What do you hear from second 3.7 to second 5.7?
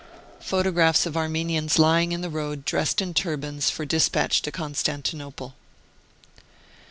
despatch to Constantinople.